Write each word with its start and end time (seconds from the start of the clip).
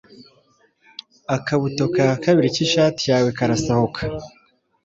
Akabuto 1.35 1.83
ka 1.95 2.07
kabiri 2.23 2.47
k'ishati 2.55 3.03
yawe 3.11 3.29
karasohoka. 3.37 4.01